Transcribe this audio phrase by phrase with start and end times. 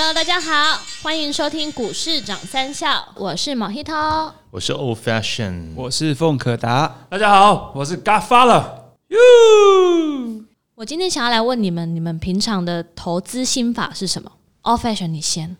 [0.00, 4.32] Hello，大家好，欢迎收听股市涨三笑，我是毛希涛。
[4.52, 8.62] 我是 Old Fashion，我是凤可达，大家好，我是 Godfather。
[9.08, 9.18] 哟，
[10.76, 14.30] 我今天想要来问你们，你们平常的投资心法是什么
[14.62, 15.56] ？Old Fashion，你先。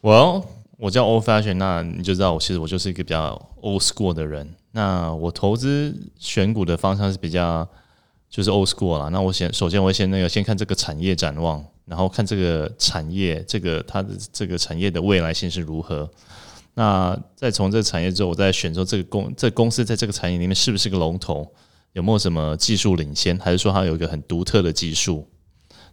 [0.00, 0.42] 我
[0.78, 4.54] 我叫 Old Fashion，那你就知道我其实我就是一个比较 Old School 的人。
[4.72, 7.68] 那我投资选股的方向是比较
[8.30, 9.08] 就是 Old School 啦。
[9.08, 16.08] 那我先首先我先那个先看这个产业展望，然后看这个产业这个它的这个产业的未来性是如何。
[16.74, 21.46] 那再从这个产业之后，我再选择这个公这公司在这个产业里面是不是个龙头，
[21.92, 25.28] 有没有什么技术领先，还是说它有一个很独特的技术？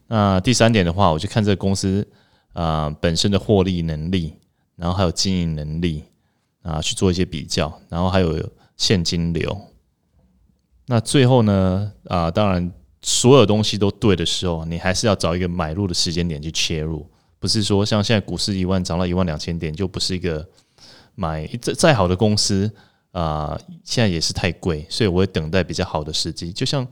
[0.05, 2.07] 那第三点的话，我就看这个公司
[2.53, 4.35] 啊本身的获利能力，
[4.75, 6.03] 然后还有经营能力
[6.61, 9.59] 啊去做一些比较，然后还有现金流。
[10.87, 17.07] 那最后呢啊，当然所有东西都对的时候，你还是要找一个买入的时间点去切入，
[17.39, 20.47] 不是说像现在股市一万涨到一万两千点，就不是一个。
[21.19, 22.71] 买再再好的公司
[23.11, 26.53] 啊，现在也是太贵，所以我会等待比较好的时机。
[26.53, 26.87] 就像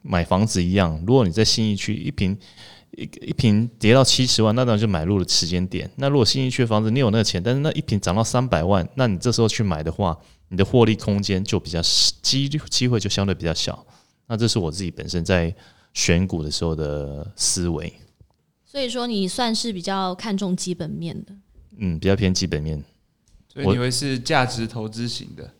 [0.00, 2.38] 买房子一样，如果你在新一区一平
[2.92, 5.90] 一一平跌到七十万，那当然就买入的时间点。
[5.96, 10.16] 那如果新一区的房子你有那个钱，但是那一平涨到三百万，那你这时候去买的话，
[10.52, 11.80] 你的获利空间就比较
[12.20, 13.86] 机机会就相对比较小。
[14.26, 15.52] 那这是我自己本身在
[15.94, 17.90] 选股的时候的思维。
[18.62, 21.34] 所以说，你算是比较看重基本面的。
[21.78, 22.84] 嗯，比较偏基本面。
[23.48, 25.50] 所以你会是价值投资型的，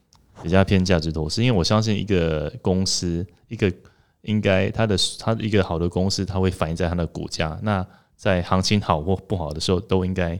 [0.42, 3.72] 比较偏价值投资，因为我相信一个公司，一个
[4.20, 7.58] 应该它的它一个好的公司，它会反映在它的股价。
[7.62, 10.38] 那在行情好或不好的时候，都应该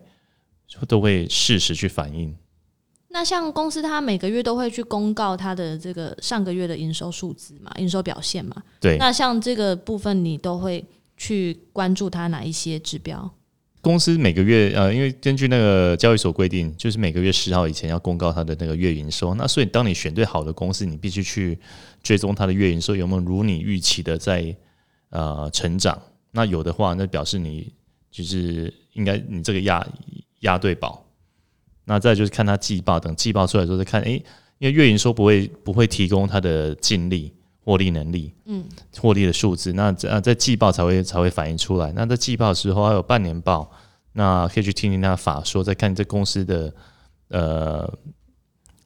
[0.87, 2.37] 都会适时去反映。
[3.13, 8.57] 那像公司，它每个月都会去公告它的这个上个月的营收数字嘛，营收表现嘛。
[8.81, 8.97] 对。
[8.97, 10.83] 那像这个部分，你都会
[11.17, 13.31] 去关注它哪一些指标？
[13.83, 19.35] 公司每个月呃，因为根据那个交易所规定，就是每个月十号以前要公告它的那个月营收。
[19.35, 21.59] 那所以当你选对好的公司，你必须去
[22.03, 24.57] 追踪它的月营收有没有如你预期的在
[25.11, 26.01] 呃成长。
[26.31, 27.71] 那有的话，那表示你
[28.11, 29.87] 就是应该你这个押
[30.41, 31.05] 押对宝。
[31.85, 34.23] 那再就是看他季报，等季报出来之后再看，诶，
[34.59, 37.33] 因为月营收不会不会提供他的净利。
[37.65, 38.65] 获利能力，嗯，
[38.99, 41.93] 获利的数字，那啊在季报才会才会反映出来。
[41.93, 43.71] 那在季报的时候还有半年报，
[44.15, 46.75] 那可以去听听他法说，再看这公司的
[47.29, 47.99] 呃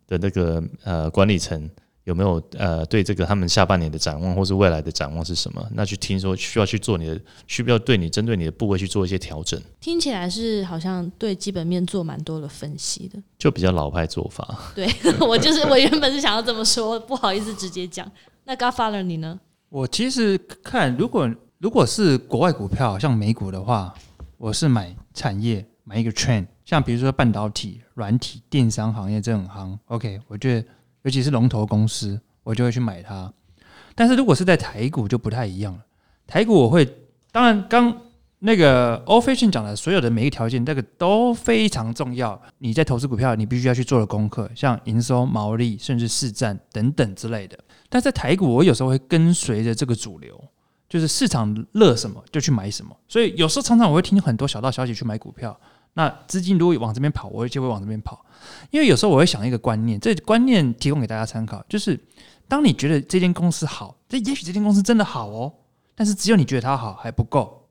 [0.06, 1.70] 的那个呃管理层
[2.06, 5.68] 有没有呃对这个他们下半年的展望或是未来的展望是什么？
[5.74, 9.60] 那去听说需要去做你的，需不要对你针对你的部位去做一些调整。
[9.80, 14.56] 听起来是好像对基本面做蛮多的分析的，就比较老派做法。
[14.74, 14.88] 对
[15.20, 18.10] 我就是我原本是想要这么说，不好意思直接讲。
[18.44, 19.40] 那 Godfather 你呢？
[19.68, 21.28] 我其实看，如果
[21.58, 23.92] 如果是国外股票，像美股的话，
[24.38, 30.68] 我是买产业，买一个 trend，像比如说半导体、软体、电商行业这种行，OK，我觉得
[31.06, 33.32] 尤其是龙头公司，我就会去买它。
[33.94, 35.80] 但是如果是在台股就不太一样了，
[36.26, 36.84] 台股我会，
[37.30, 38.02] 当然刚。
[38.40, 42.40] 那个 official 讲的所有的每一个条件，这个都非常重要。
[42.58, 47.58] 你在投资股票，你必须要去做的功课，像营收、毛利，甚至市占等等之类的。
[47.88, 50.38] 但在台股，我有时候会跟随着这个主流，
[50.86, 52.94] 就是市场热什么就去买什么。
[53.08, 55.58] 所以有时候常常我会听很多小道消息去买股票。
[55.98, 58.22] 那资金如果往这边跑，我就会往这边跑。
[58.70, 61.98] 因为有时候我会想一个观念，这观念提供给大家参考，就是
[62.46, 65.52] 当你觉得这间公司好，这也许这间公司真的好哦，
[65.94, 67.66] 但是只有你觉得它好还不够。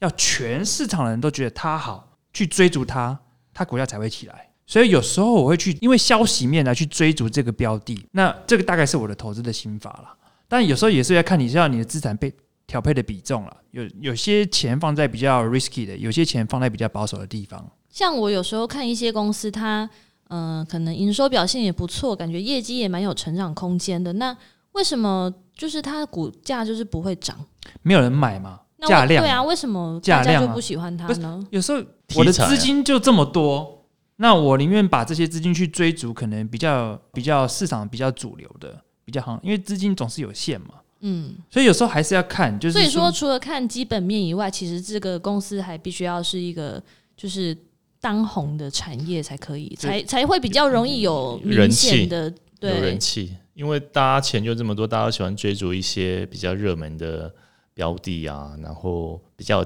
[0.00, 3.16] 要全市场的人都觉得它好，去追逐它，
[3.54, 4.48] 它股价才会起来。
[4.66, 8.04] 所以有时候我会去，因为消息面来去追逐这个标的。
[8.10, 10.16] 那这个大概是我的投资的心法了。
[10.48, 12.34] 但有时候也是要看你知道你的资产被
[12.72, 13.54] 调配的比重了。
[13.72, 17.70] 有有些钱放在比较 risky 的，有些钱放在比较保守的地方。
[17.90, 19.88] 像我有时候看一些公司，它
[20.28, 24.14] 嗯，可能营收表现也不错，感觉业绩也蛮有成长空间的。
[24.14, 24.34] 那
[24.72, 27.38] 为什么就是它的股价就是不会涨？
[27.82, 28.60] 没有人买吗？
[28.88, 31.46] 价量对啊，为什么大家就不喜欢它呢？
[31.50, 31.78] 有时候
[32.16, 33.84] 我的资金就这么多，
[34.16, 40.68] 那我宁愿把这些资金去追逐可能比较比较市场比较主流的比较好，因为资金总是有限嘛。
[41.02, 46.82] 嗯，所以有时候还是要看，就是所以说除了看基本面以外，其实这个公司还必须要是一个
[47.16, 47.56] 就是
[48.00, 57.32] 当红的产业才可以，才才会比较容易有明显的对人气，因为大家钱就这么多，大家喜欢追逐一些比较热门的。
[57.74, 59.64] 标的啊，然后比较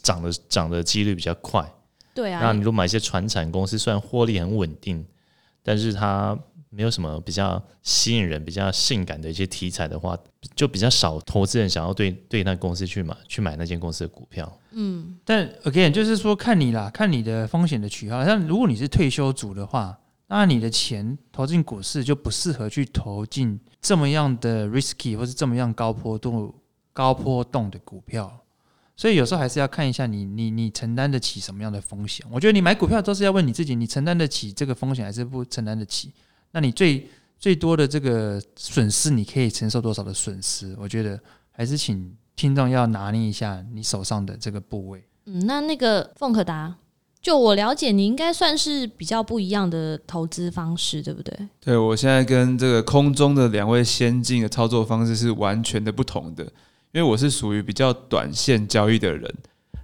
[0.00, 1.68] 涨的涨的几率比较快，
[2.14, 2.40] 对啊。
[2.40, 5.04] 那你如果买一些传产公司，虽然获利很稳定，
[5.60, 6.38] 但是它
[6.70, 10.16] 没有什么比较吸引人、比较性感的一些题材的话，
[10.54, 14.58] 就比较少投资人想要对对那公司去买去买那间公司的股票。
[14.70, 18.24] 嗯但 again 就是说看你啦，看你的风险的取号。
[18.24, 26.54] 像如果你是退休族的话，那你的钱投进股市就不适合去投进这么样的 risky 或是这么样高波动、
[26.92, 28.32] 高波动的股票。
[28.96, 32.24] 所以有时候还是要看一下你你你承担得起什么样的风险。
[32.30, 36.12] 我觉得你买股票都是要问你自己，你承担得起这个风险还是不承担得起？
[36.52, 37.08] 那你最
[37.38, 40.76] 最多的这个损失，你可以承受多少的损失？
[40.78, 41.18] 我觉得
[41.50, 45.04] 还是请听众要拿捏一下你手上的这个部位。
[45.26, 46.74] 嗯，那那个凤可达，
[47.20, 51.48] 就我了解，你应该算是比较不一样的投资方式，对不对？
[51.60, 56.44] 对我现在跟这个空中的两位先进的操作方式是完全的不同的，
[56.92, 59.34] 因为我是属于比较短线交易的人，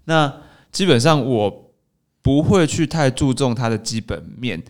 [0.04, 0.32] 那
[0.72, 1.72] 基本上我
[2.22, 4.62] 不会去太注重它的基本面，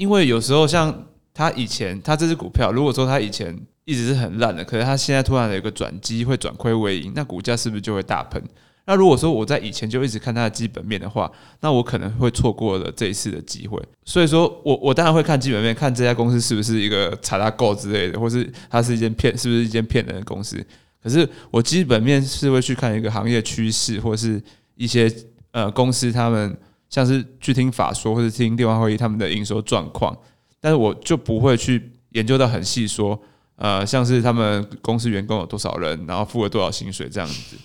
[0.00, 3.54] 因为有时候像它以前它这只股票，如果说它以前
[3.84, 8.42] 一直是很烂的，可是它现在突然有一个转机会转亏为盈，那股价是不是就会大喷？
[8.86, 11.30] 那如果说我在以前就一直看它的基本面的话，
[11.60, 13.78] 那我可能会错过了这一次的机会。
[14.06, 20.56] 所以说我我当然会看基本面，看这家公司是不是一个查大购之类的，或是它是一间骗，是不是一间骗人的公司。
[21.02, 24.42] 可是我基本面是会去看一个行业趋势，或是
[24.76, 25.12] 一些
[25.50, 26.56] 呃公司他们
[26.90, 30.14] 像是去听法说或者听电话会议他们的营收状况，
[30.60, 33.18] 但是我就不会去研究到很细说，
[33.56, 37.56] 呃，像是他们公司员工有多少人，然后付了多少薪水这样子。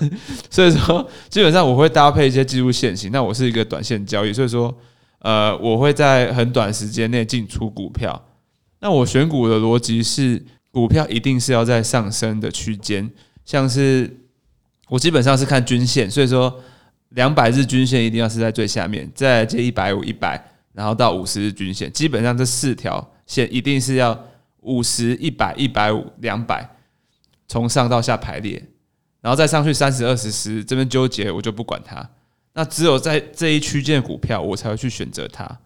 [0.48, 3.10] 所以说，基本上我会搭配一些技术线型。
[3.12, 4.74] 那我是一个短线交易，所以说，
[5.18, 8.24] 呃，我会在很短时间内进出股票。
[8.78, 13.10] 那我选股的逻辑是，股票一定是要在上升的区间，
[13.44, 14.18] 像是
[14.88, 16.58] 我基本上是看均线，所以说
[17.10, 20.42] 两百日均线一定要是在最下面，再接一百五、一百，
[20.72, 24.18] 然后到五十日均线，基本上这四条线一定是要
[24.60, 26.76] 五十、一百、一百五、两百，
[27.48, 28.62] 从上到下排列。
[29.22, 32.08] 然后再上去三十二十十这边纠结，我就不管它。
[32.54, 35.58] 那只有在这一区间股票，我才会去选择它。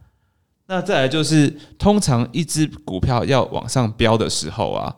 [0.67, 4.97] 那再来就是，通常一只股票要往上飙的时候啊，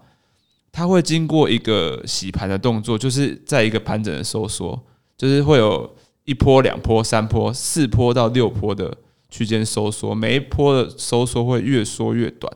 [0.73, 4.87] 它会经过一个洗盘的动作，就是在一个盘整的收缩，
[5.19, 5.96] 就是会有
[6.27, 8.95] 一波、两波、三波、四波到六波的
[9.31, 12.53] 区间收缩，每一波的收缩会越缩越短。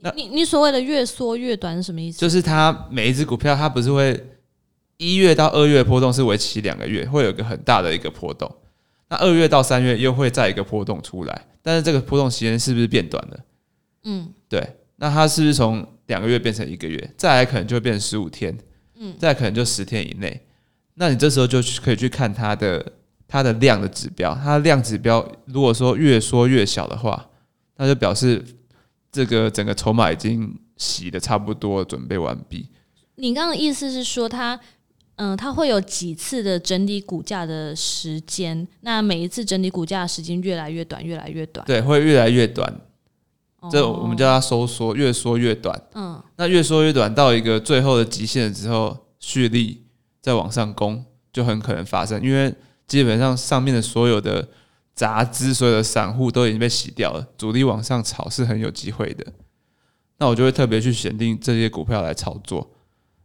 [0.00, 2.18] 那你你所谓的越缩越短是什么意思？
[2.18, 4.22] 就是它每一只股票，它不是会
[4.98, 8.54] 一月到二月的波动是为期两个月，会有一个很大的一个波动。
[9.08, 13.38] 那二月到三月又会再一个波动出来，但是这个波动时间是不是变短了？
[14.04, 17.10] 嗯，对，那它是不是从两个月变成一个月？
[17.16, 18.58] 再来可能就会变成十五天，
[18.98, 20.43] 嗯，再来可能就十天以内。
[20.94, 22.92] 那你这时候就去可以去看它的
[23.26, 27.28] 它的量的指标，它的量指标如果说越缩越小的话，
[27.76, 28.44] 那就表示
[29.10, 32.68] 这个整个筹码已经洗的差不多，准备完毕。
[33.16, 34.58] 你刚刚的意思是说它，
[35.16, 41.64] 嗯、它会有几次的整理股价的时间，那每一次整理股价的时间越来越短，越来越短。
[41.66, 42.68] 对，会越来越短。
[43.60, 45.80] 哦这我们叫它收缩，越缩越短。
[45.94, 49.83] 嗯，那越缩越短到一个最后的极限之后，蓄力
[50.24, 51.04] 再往上攻，
[51.34, 52.18] 就很可能发生。
[52.22, 52.50] 因为
[52.86, 54.48] 基本上上面的所有的
[54.94, 59.26] 杂资、所有的散户都已经被洗掉了，主力往上炒是很有机会的。
[60.16, 62.70] 那我就会特别去选定这些股票来操作。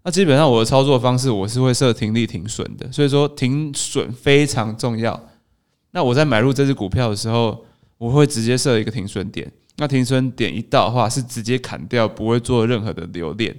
[0.04, 5.30] 那基本上我的操作方式，我是会设停利停损的，所以说停损非常重要。
[5.92, 7.64] 那我在买入这只股票的时候，
[7.98, 9.50] 我会直接设一个停损点。
[9.78, 13.56] 那停损点一到的话，是直接砍掉，不会做任何的留恋，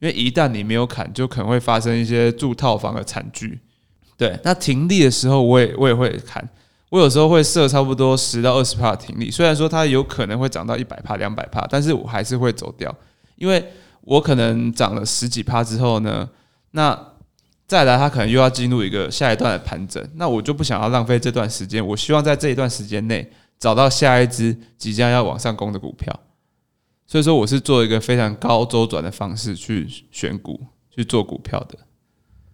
[0.00, 3.60] 因为一旦你没有砍，就可能会发生一些住套房的惨剧。
[4.16, 6.46] 对，那停利的时候，我也我也会砍，
[6.90, 12.94] 我有时候会设差不多十到二十帕停利，虽然说它有可能会涨到一百帕、两百帕，但是我还是会走掉，
[13.36, 13.64] 因为
[14.02, 16.28] 我可能涨了十几帕之后呢，
[16.72, 16.98] 那
[17.66, 26.18] 再来它可能又要进入一个下一段的盘整，那我就不想要浪费这段时间，我希望在这一段时间内找到下一只即将要往上攻的股票，
[27.10, 31.76] 所以说我是做一个非常高周转的方式去选股去做股票的，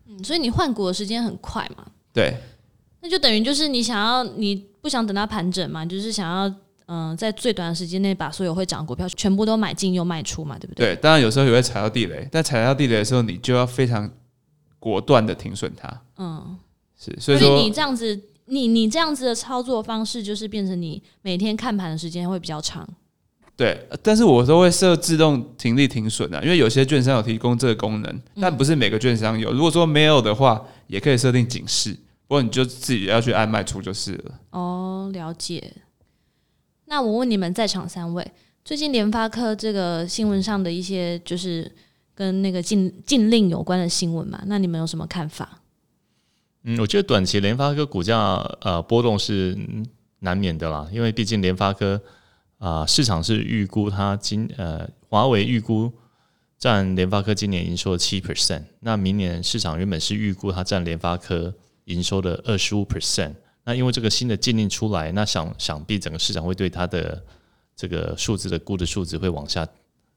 [0.08, 1.84] 嗯所以你换股的时间很快嘛？
[2.10, 2.34] 对。
[3.02, 6.54] 那就等于就是你想要，你不想等它盘整嘛，就是想要，
[6.86, 10.94] 嗯、在最短的时间内把所有会涨的股票全部都买进又卖出嘛，对不对？
[10.94, 14.10] 对，当然有时候也会踩到地雷，但踩到地雷的时候，你就要非常
[14.78, 16.02] 果断的停损它。
[16.16, 16.56] 嗯，
[16.98, 22.88] 是，所以所以说你这样子，你你这样子的操作方式，就是变成你每天看盘的时间会比较长。
[23.56, 29.50] 对，呃但是我都会设自动停利停损的，因为有些券商有提供这个功能，但不是每个券商有。
[29.50, 31.94] 如果说没有的话，也可以设定警示，
[32.26, 34.34] 不过你就自己要去按卖出就是了。
[34.50, 35.72] 哦，了解。
[36.84, 38.30] 那我问你们在场三位，
[38.62, 41.72] 最近联发科这个新闻上的一些就是
[42.14, 45.62] 跟那个禁禁令有关的新闻嘛，那你们有什么看法？
[46.64, 48.18] 嗯，我觉得短期联发科股价
[48.60, 49.56] 呃波动是
[50.18, 52.00] 难免的啦，因为毕竟联发科
[52.58, 55.92] 啊、市场是预估它今呃华为预估
[56.58, 61.52] 占联发科今年营收的七 percent，那明年市场原本是预估它占联发科
[61.84, 63.34] 营收的二十五 percent，
[63.64, 67.22] 那因为这个新的禁令出来，那想想必整个市场会对它的
[67.76, 69.68] 这个数字的估的数值会往下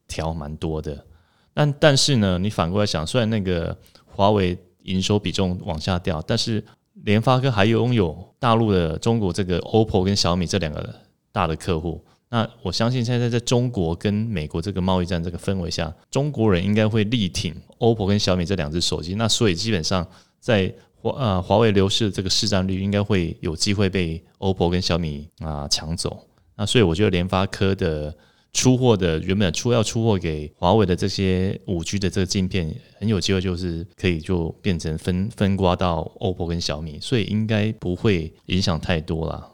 [0.08, 1.06] 调蛮多的。
[1.54, 6.64] 但但是呢，你反过来想，虽然那个华为营收比重往下掉，但是
[7.04, 10.96] 联发科还拥有大陆的中国这个 OPPO 跟小米这两个
[11.34, 12.02] 大的客户。
[12.32, 19.16] 那我相信现在在中国跟美国这个贸易战这个氛围下，中国人应该会力挺 OPPO 跟小米这两只手机。
[19.16, 20.08] 那所以基本上
[20.40, 20.72] 在
[21.02, 26.28] 华呃华为流失的这个市占率，应该会有机会被 OPPO 跟小米啊、抢走。
[26.56, 28.16] 那所以我觉得联发科的
[28.54, 39.52] 出货的原本出要出货给华为的这些五 G 的这个镜片，很有机会就是可以就变成分分刮到 OPPO 跟小米，所以应该不会影响太多啦。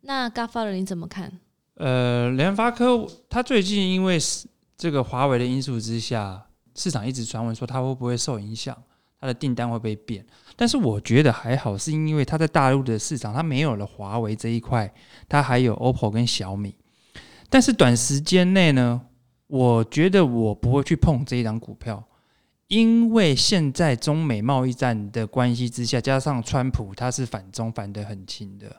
[0.00, 1.32] 那 g a f a 你怎么看？
[1.76, 8.76] 呃，联发科它最近因为是这个华为的因素之下，市场一直传闻说它会不会受影响，
[9.20, 10.24] 它的订单会不会变？
[10.56, 14.90] 但是我觉得还好，是因为它在大陆的市场它没有了华为这一块，
[15.28, 16.74] 它还有 OPPO 跟小米。
[17.50, 19.02] 但是短时间内呢，
[19.46, 22.02] 我觉得我不会去碰这一档股票，
[22.68, 28.74] 因为现在中美贸易战的关系之下，加上川普他是反中反得很轻的。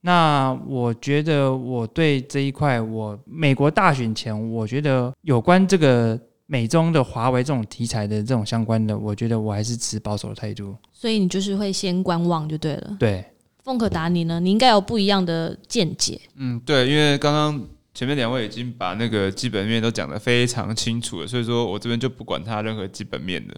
[0.00, 10.76] 那我觉得我对这一块，我美国大选前，我觉得有关这个美中的华为这种题材的这种相关的，我觉得我还是持保守的态度。
[10.92, 12.96] 所以你就是会先观望就对了。
[12.98, 13.24] 对，
[13.64, 14.38] 凤可达你呢？
[14.38, 16.20] 你应该有不一样的见解。
[16.36, 23.54] 嗯，对，因为刚刚前面两位已经把那个基本面都讲得非常清楚了，所以说我这边就不管它任何基本面的，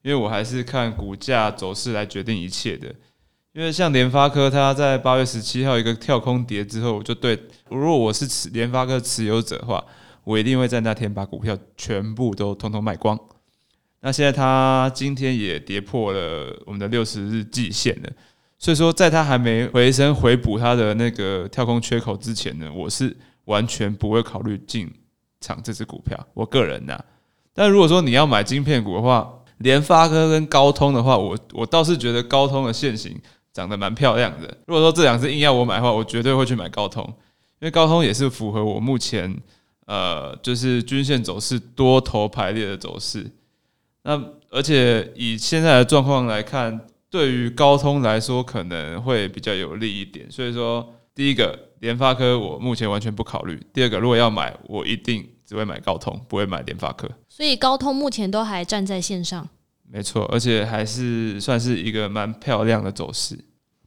[0.00, 2.92] 因为我还是看股价走势来决定一切的。
[3.52, 9.84] 因为像联发科，它在八月十七号一个跳空跌之后，我就对，如果我是持联发科持有者的话，
[10.24, 13.18] 我一定会在那天把股票全部都通通卖光。
[14.00, 18.10] 那现在它今天也跌破了我们的六十日季线了，
[18.58, 24.90] 所以说在它还没回升回补它的那个跳空缺口之前呢，我是完全不会考虑进
[25.42, 26.18] 场这只股票。
[26.32, 26.98] 我个人呐、
[27.52, 33.20] 但如果说你要买晶片股的话，联发科跟高通的话，我我倒是觉得高通的现形
[33.52, 34.48] 长得蛮漂亮的。
[34.66, 37.04] 如果说这两只硬要我买的话，我绝对会去买高通，
[37.60, 39.36] 因为高通也是符合我目前
[39.86, 43.30] 呃就是均线走势多头排列的走势。
[44.04, 50.30] 那而且以现在的状况来看，对于高通来说可能会比较有利一点。
[50.30, 57.08] 所以说，第一个联发科我目前完全不考虑；第二个，如果要买，我一定只会买高通，不会买联发科。
[57.28, 59.48] 所以高通目前都还站在线上。
[59.94, 63.38] 没错，而且还是算是一个蛮漂亮的走势。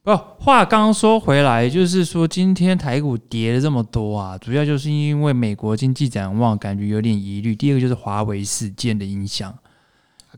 [0.03, 9.51] 不，话刚刚说回来，就是说今天台股跌了这么多啊，主要就是因为美国经济展望感觉有点疑虑，第二个就是华为事件的影响。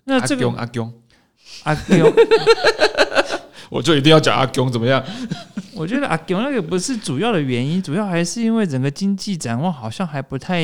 [0.05, 0.93] 那这个阿公，
[1.63, 2.13] 阿勇，
[3.69, 5.03] 我就一定要讲阿公怎么样？
[5.77, 10.63] 我觉得阿勇那个不是主要的原因，主要还是因为整个经济展望好像还不太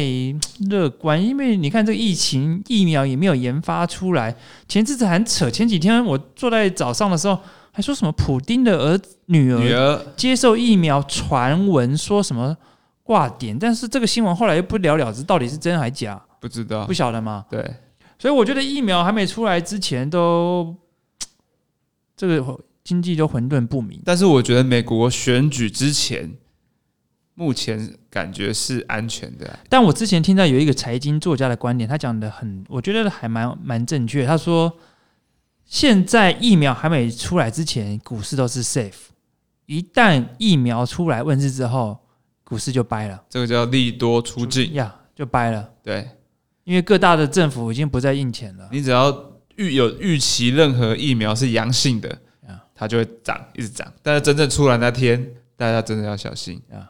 [0.69, 1.23] 乐观。
[1.23, 4.35] 因为你看这个疫情疫苗也没有研发出来，
[4.67, 7.39] 前阵子很扯，前几天我坐在早上的时候
[7.71, 12.55] 还说什么普丁的儿女儿女儿接受疫苗传闻说什么
[13.03, 17.45] 挂点，但是这个新闻后来又不了了之，到底是真还假，不知道不，晓得吗？
[17.49, 17.75] 对，
[18.17, 20.75] 所以我觉得疫苗还没出来之前都
[22.15, 24.01] 这个经济都混沌不明。
[24.03, 26.33] 但是我觉得美国选举之前，
[27.33, 29.59] 目前感觉是安全的啊。
[29.69, 34.25] 但我之前听到有一个财经作家的观点，他讲的很，我觉得还蛮蛮正确。
[34.25, 34.71] 他说，
[35.65, 38.93] 现在疫苗还没出来之前，股市都是 safe；
[39.65, 41.97] 一旦疫苗出来问世之后，
[42.43, 44.73] 股市就掰了，这个叫利多出尽。
[44.73, 45.69] 呀，就掰了。
[45.81, 46.07] 对
[46.65, 48.69] 因为各大的政府已经不再印钱了。
[48.71, 52.17] 你只要预有预期任何疫苗是阳性的啊，
[52.75, 53.91] 它就会涨，一直涨。
[54.01, 56.89] 但是真正出来那天，大家真的要小心啊。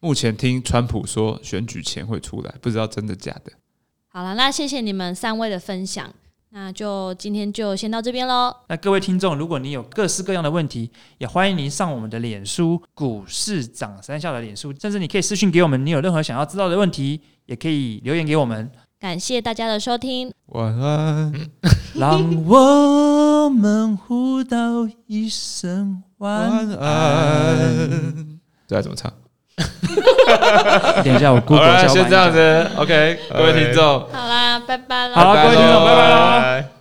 [0.00, 3.52] 目前听川普说选举前会出来，不知道真的假的。
[4.08, 6.12] 好了，那谢谢你们三位的分享，
[6.50, 8.54] 那就今天就先到这边喽。
[8.68, 18.70] 那各位听众，如果你有各式各样的问题，也欢迎您上我们的脸书“股市涨三下”的脸书，甚至你可以私信给我们，你有任何想要知道的问题，也可以留言给我们。
[19.04, 21.30] 感谢大家的收听，晚安。
[21.94, 28.38] 让我们互道一声晚晚安。
[28.66, 29.12] 这要怎么唱？
[31.04, 33.84] 等一下我好 Google 一下先这样子，OK，各位听众。
[34.10, 35.14] 好啦，拜拜啦。
[35.14, 36.16] 好，各位听众，拜拜喽。
[36.40, 36.73] 拜。